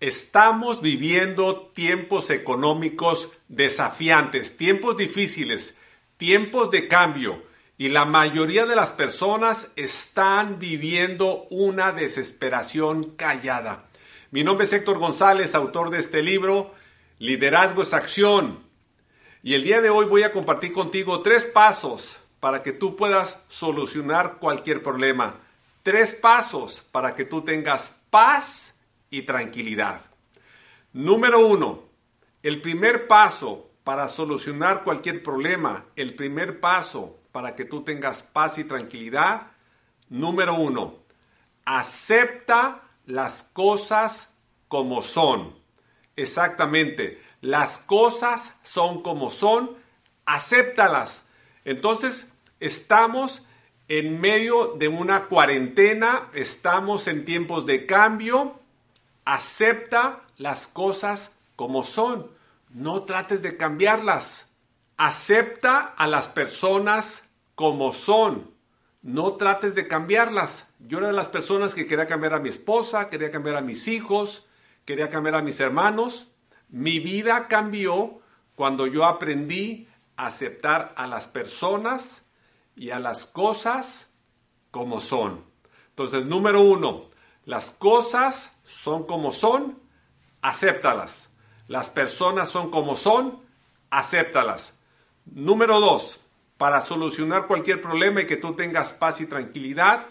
Estamos 0.00 0.80
viviendo 0.80 1.70
tiempos 1.74 2.30
económicos 2.30 3.28
desafiantes, 3.48 4.56
tiempos 4.56 4.96
difíciles, 4.96 5.76
tiempos 6.16 6.70
de 6.70 6.88
cambio 6.88 7.42
y 7.76 7.90
la 7.90 8.06
mayoría 8.06 8.64
de 8.64 8.76
las 8.76 8.94
personas 8.94 9.70
están 9.76 10.58
viviendo 10.58 11.46
una 11.50 11.92
desesperación 11.92 13.10
callada. 13.16 13.90
Mi 14.30 14.42
nombre 14.42 14.64
es 14.64 14.72
Héctor 14.72 14.98
González, 14.98 15.54
autor 15.54 15.90
de 15.90 15.98
este 15.98 16.22
libro, 16.22 16.74
Liderazgo 17.18 17.82
es 17.82 17.92
Acción. 17.92 18.64
Y 19.42 19.52
el 19.52 19.64
día 19.64 19.82
de 19.82 19.90
hoy 19.90 20.06
voy 20.06 20.22
a 20.22 20.32
compartir 20.32 20.72
contigo 20.72 21.20
tres 21.20 21.44
pasos 21.44 22.20
para 22.40 22.62
que 22.62 22.72
tú 22.72 22.96
puedas 22.96 23.44
solucionar 23.48 24.38
cualquier 24.38 24.82
problema. 24.82 25.40
Tres 25.82 26.14
pasos 26.14 26.82
para 26.90 27.14
que 27.14 27.26
tú 27.26 27.42
tengas 27.42 27.94
paz 28.08 28.79
y 29.10 29.22
tranquilidad. 29.22 30.02
Número 30.92 31.46
uno, 31.46 31.84
el 32.42 32.60
primer 32.60 33.06
paso 33.06 33.70
para 33.84 34.08
solucionar 34.08 34.84
cualquier 34.84 35.22
problema, 35.22 35.86
el 35.96 36.14
primer 36.14 36.60
paso 36.60 37.18
para 37.32 37.54
que 37.54 37.64
tú 37.64 37.82
tengas 37.82 38.22
paz 38.22 38.58
y 38.58 38.64
tranquilidad, 38.64 39.48
número 40.08 40.54
uno, 40.54 40.96
acepta 41.64 42.82
las 43.06 43.44
cosas 43.52 44.32
como 44.68 45.02
son. 45.02 45.54
Exactamente, 46.16 47.22
las 47.40 47.78
cosas 47.78 48.54
son 48.62 49.02
como 49.02 49.30
son, 49.30 49.76
acéptalas. 50.26 51.26
Entonces, 51.64 52.32
estamos 52.58 53.46
en 53.88 54.20
medio 54.20 54.74
de 54.78 54.88
una 54.88 55.26
cuarentena, 55.26 56.28
estamos 56.34 57.08
en 57.08 57.24
tiempos 57.24 57.66
de 57.66 57.86
cambio, 57.86 58.59
Acepta 59.24 60.22
las 60.36 60.66
cosas 60.66 61.32
como 61.56 61.82
son. 61.82 62.30
No 62.70 63.04
trates 63.04 63.42
de 63.42 63.56
cambiarlas. 63.56 64.48
Acepta 64.96 65.78
a 65.78 66.06
las 66.06 66.28
personas 66.28 67.24
como 67.54 67.92
son. 67.92 68.54
No 69.02 69.34
trates 69.34 69.74
de 69.74 69.88
cambiarlas. 69.88 70.68
Yo 70.78 70.98
era 70.98 71.08
de 71.08 71.12
las 71.12 71.28
personas 71.28 71.74
que 71.74 71.86
quería 71.86 72.06
cambiar 72.06 72.34
a 72.34 72.40
mi 72.40 72.48
esposa, 72.48 73.08
quería 73.08 73.30
cambiar 73.30 73.56
a 73.56 73.60
mis 73.62 73.88
hijos, 73.88 74.46
quería 74.84 75.08
cambiar 75.08 75.36
a 75.36 75.42
mis 75.42 75.60
hermanos. 75.60 76.28
Mi 76.68 76.98
vida 76.98 77.48
cambió 77.48 78.20
cuando 78.54 78.86
yo 78.86 79.04
aprendí 79.06 79.88
a 80.16 80.26
aceptar 80.26 80.92
a 80.96 81.06
las 81.06 81.28
personas 81.28 82.26
y 82.76 82.90
a 82.90 82.98
las 82.98 83.26
cosas 83.26 84.10
como 84.70 85.00
son. 85.00 85.44
Entonces, 85.88 86.26
número 86.26 86.60
uno, 86.60 87.08
las 87.50 87.72
cosas 87.72 88.56
son 88.62 89.08
como 89.08 89.32
son, 89.32 89.76
acéptalas. 90.40 91.32
Las 91.66 91.90
personas 91.90 92.48
son 92.48 92.70
como 92.70 92.94
son, 92.94 93.40
acéptalas. 93.90 94.78
Número 95.24 95.80
dos, 95.80 96.20
para 96.56 96.80
solucionar 96.80 97.48
cualquier 97.48 97.82
problema 97.82 98.20
y 98.20 98.28
que 98.28 98.36
tú 98.36 98.54
tengas 98.54 98.92
paz 98.92 99.20
y 99.20 99.26
tranquilidad, 99.26 100.06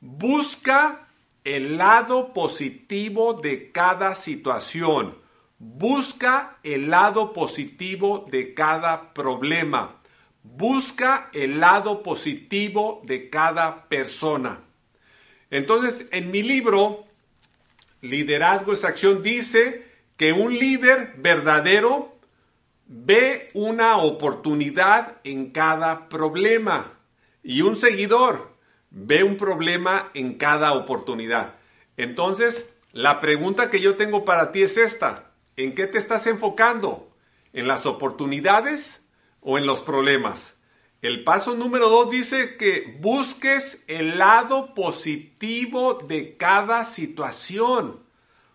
busca 0.00 1.06
el 1.44 1.78
lado 1.78 2.32
positivo 2.32 3.34
de 3.34 3.70
cada 3.70 4.16
situación. 4.16 5.18
Busca 5.60 6.58
el 6.64 6.90
lado 6.90 7.32
positivo 7.32 8.26
de 8.28 8.54
cada 8.54 9.14
problema. 9.14 10.00
Busca 10.42 11.30
el 11.32 11.60
lado 11.60 12.02
positivo 12.02 13.02
de 13.04 13.30
cada 13.30 13.88
persona. 13.88 14.64
Entonces, 15.50 16.06
en 16.10 16.30
mi 16.30 16.42
libro, 16.42 17.04
Liderazgo 18.00 18.72
es 18.72 18.84
Acción, 18.84 19.22
dice 19.22 19.86
que 20.16 20.32
un 20.32 20.58
líder 20.58 21.14
verdadero 21.18 22.16
ve 22.86 23.48
una 23.54 23.98
oportunidad 23.98 25.18
en 25.24 25.50
cada 25.50 26.08
problema 26.08 26.98
y 27.42 27.62
un 27.62 27.76
seguidor 27.76 28.56
ve 28.90 29.22
un 29.22 29.36
problema 29.36 30.10
en 30.14 30.34
cada 30.34 30.72
oportunidad. 30.72 31.54
Entonces, 31.96 32.70
la 32.92 33.20
pregunta 33.20 33.70
que 33.70 33.80
yo 33.80 33.96
tengo 33.96 34.24
para 34.24 34.52
ti 34.52 34.62
es 34.62 34.76
esta. 34.76 35.30
¿En 35.56 35.74
qué 35.74 35.86
te 35.86 35.98
estás 35.98 36.26
enfocando? 36.26 37.10
¿En 37.52 37.68
las 37.68 37.86
oportunidades 37.86 39.02
o 39.40 39.58
en 39.58 39.66
los 39.66 39.82
problemas? 39.82 40.57
El 41.00 41.22
paso 41.22 41.54
número 41.54 41.88
dos 41.88 42.10
dice 42.10 42.56
que 42.56 42.96
busques 43.00 43.84
el 43.86 44.18
lado 44.18 44.74
positivo 44.74 45.94
de 45.94 46.36
cada 46.36 46.84
situación. 46.84 48.00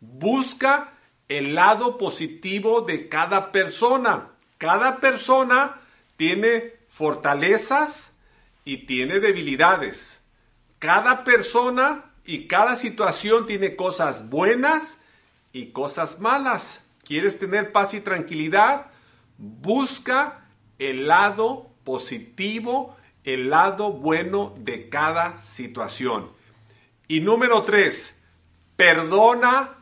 Busca 0.00 0.94
el 1.28 1.54
lado 1.54 1.96
positivo 1.96 2.80
de 2.80 3.08
cada 3.08 3.52
persona. 3.52 4.32
Cada 4.58 5.00
persona 5.00 5.80
tiene 6.16 6.74
fortalezas 6.88 8.16
y 8.64 8.78
tiene 8.86 9.20
debilidades. 9.20 10.20
Cada 10.80 11.22
persona 11.22 12.12
y 12.24 12.48
cada 12.48 12.74
situación 12.74 13.46
tiene 13.46 13.76
cosas 13.76 14.28
buenas 14.28 14.98
y 15.52 15.66
cosas 15.66 16.18
malas. 16.18 16.84
¿Quieres 17.04 17.38
tener 17.38 17.70
paz 17.70 17.94
y 17.94 18.00
tranquilidad? 18.00 18.86
Busca 19.38 20.48
el 20.78 21.06
lado 21.06 21.70
positivo, 21.70 21.73
el 23.24 23.50
lado 23.50 23.92
bueno 23.92 24.54
de 24.58 24.88
cada 24.88 25.38
situación. 25.38 26.30
Y 27.08 27.20
número 27.20 27.62
tres, 27.62 28.20
perdona 28.76 29.78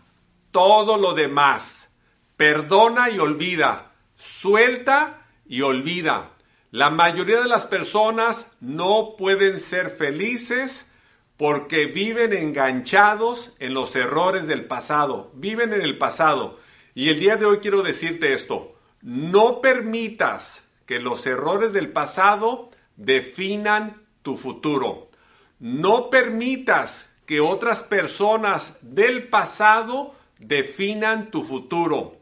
todo 0.51 0.97
lo 0.97 1.15
demás. 1.15 1.95
Perdona 2.37 3.11
y 3.11 3.19
olvida. 3.19 3.93
Suelta 4.17 5.27
y 5.47 5.62
olvida. 5.62 6.31
La 6.71 6.91
mayoría 6.91 7.41
de 7.41 7.49
las 7.49 7.67
personas 7.67 8.51
no 8.61 9.15
pueden 9.19 9.61
ser 9.61 9.91
felices 9.91 10.91
porque 11.37 11.87
viven 11.87 12.33
enganchados 12.33 13.53
en 13.59 13.75
los 13.75 13.97
errores 13.97 14.47
del 14.47 14.67
pasado, 14.67 15.33
viven 15.35 15.73
en 15.73 15.83
el 15.83 15.99
pasado. 15.99 16.59
Y 16.95 17.09
el 17.09 17.19
día 17.21 17.37
de 17.37 17.47
hoy 17.47 17.59
quiero 17.59 17.83
decirte 17.83 18.33
esto, 18.33 18.77
no 19.03 19.61
permitas 19.61 20.69
que 20.87 20.98
los 20.98 21.26
errores 21.26 21.72
del 21.72 21.91
pasado 21.91 22.70
definan 22.97 24.03
tu 24.22 24.37
futuro. 24.37 25.10
No 25.59 26.10
permitas 26.10 27.10
que 27.26 27.41
otras 27.41 27.82
personas 27.82 28.76
del 28.82 29.28
pasado 29.28 30.15
definan 30.38 31.31
tu 31.31 31.43
futuro, 31.44 32.16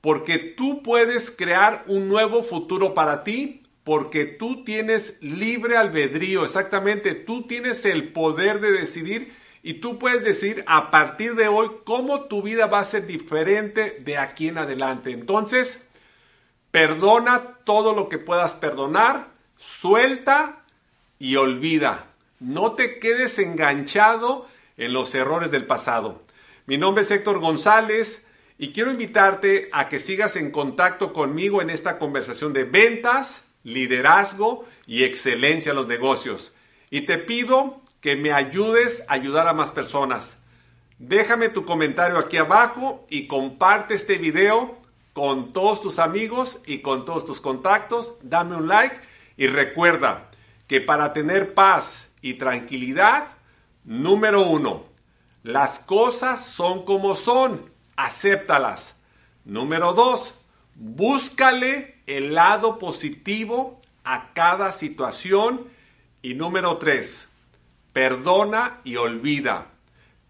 porque 0.00 0.38
tú 0.38 0.82
puedes 0.82 1.30
crear 1.30 1.84
un 1.86 2.08
nuevo 2.08 2.42
futuro 2.42 2.94
para 2.94 3.22
ti, 3.22 3.62
porque 3.84 4.24
tú 4.24 4.64
tienes 4.64 5.18
libre 5.20 5.76
albedrío, 5.76 6.44
exactamente, 6.44 7.14
tú 7.14 7.46
tienes 7.46 7.84
el 7.84 8.12
poder 8.12 8.60
de 8.60 8.72
decidir 8.72 9.32
y 9.62 9.74
tú 9.74 9.98
puedes 9.98 10.24
decir 10.24 10.64
a 10.66 10.90
partir 10.90 11.34
de 11.34 11.48
hoy 11.48 11.68
cómo 11.84 12.22
tu 12.22 12.42
vida 12.42 12.66
va 12.66 12.80
a 12.80 12.84
ser 12.84 13.06
diferente 13.06 13.98
de 14.00 14.16
aquí 14.16 14.48
en 14.48 14.58
adelante. 14.58 15.10
Entonces, 15.10 15.86
Perdona 16.70 17.58
todo 17.64 17.94
lo 17.94 18.08
que 18.08 18.18
puedas 18.18 18.54
perdonar, 18.54 19.28
suelta 19.56 20.64
y 21.18 21.36
olvida. 21.36 22.06
No 22.38 22.72
te 22.72 22.98
quedes 22.98 23.38
enganchado 23.38 24.48
en 24.76 24.92
los 24.92 25.14
errores 25.14 25.50
del 25.50 25.66
pasado. 25.66 26.22
Mi 26.66 26.78
nombre 26.78 27.02
es 27.02 27.10
Héctor 27.10 27.40
González 27.40 28.26
y 28.56 28.72
quiero 28.72 28.90
invitarte 28.90 29.68
a 29.72 29.88
que 29.88 29.98
sigas 29.98 30.36
en 30.36 30.50
contacto 30.50 31.12
conmigo 31.12 31.60
en 31.60 31.70
esta 31.70 31.98
conversación 31.98 32.52
de 32.52 32.64
ventas, 32.64 33.44
liderazgo 33.64 34.64
y 34.86 35.04
excelencia 35.04 35.70
en 35.70 35.76
los 35.76 35.86
negocios. 35.86 36.54
Y 36.90 37.02
te 37.02 37.18
pido 37.18 37.82
que 38.00 38.16
me 38.16 38.32
ayudes 38.32 39.04
a 39.08 39.14
ayudar 39.14 39.48
a 39.48 39.52
más 39.52 39.72
personas. 39.72 40.38
Déjame 40.98 41.48
tu 41.48 41.64
comentario 41.64 42.18
aquí 42.18 42.36
abajo 42.36 43.06
y 43.10 43.26
comparte 43.26 43.94
este 43.94 44.18
video 44.18 44.79
con 45.12 45.52
todos 45.52 45.80
tus 45.80 45.98
amigos 45.98 46.58
y 46.66 46.80
con 46.80 47.04
todos 47.04 47.24
tus 47.24 47.40
contactos. 47.40 48.14
Dame 48.22 48.56
un 48.56 48.68
like 48.68 49.00
y 49.36 49.46
recuerda 49.46 50.30
que 50.66 50.80
para 50.80 51.12
tener 51.12 51.54
paz 51.54 52.12
y 52.22 52.34
tranquilidad, 52.34 53.28
número 53.84 54.42
uno, 54.42 54.84
Las 55.42 55.80
cosas 55.80 56.44
son 56.44 56.84
como 56.84 57.14
son, 57.14 57.72
acéptalas. 57.96 58.94
Número 59.46 59.94
dos, 59.94 60.34
búscale 60.74 62.02
el 62.06 62.34
lado 62.34 62.78
positivo 62.78 63.80
a 64.04 64.34
cada 64.34 64.70
situación. 64.70 65.68
Y 66.20 66.34
número 66.34 66.76
tres, 66.76 67.30
perdona 67.94 68.80
y 68.84 68.96
olvida. 68.96 69.68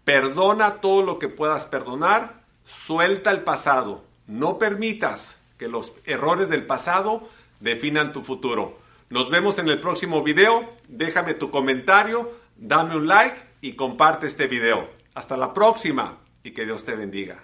Perdona 0.05 0.81
todo 0.81 1.03
lo 1.03 1.19
que 1.19 1.27
puedas 1.27 1.67
perdonar, 1.67 2.43
suelta 2.63 3.31
el 3.31 3.43
pasado. 3.43 4.05
No 4.31 4.57
permitas 4.57 5.37
que 5.57 5.67
los 5.67 5.91
errores 6.05 6.47
del 6.47 6.65
pasado 6.65 7.27
definan 7.59 8.13
tu 8.13 8.21
futuro. 8.21 8.79
Nos 9.09 9.29
vemos 9.29 9.57
en 9.57 9.67
el 9.67 9.81
próximo 9.81 10.23
video. 10.23 10.69
Déjame 10.87 11.33
tu 11.33 11.51
comentario, 11.51 12.31
dame 12.55 12.95
un 12.95 13.07
like 13.07 13.41
y 13.59 13.73
comparte 13.73 14.27
este 14.27 14.47
video. 14.47 14.89
Hasta 15.15 15.35
la 15.35 15.53
próxima 15.53 16.19
y 16.45 16.51
que 16.51 16.63
Dios 16.63 16.85
te 16.85 16.95
bendiga. 16.95 17.43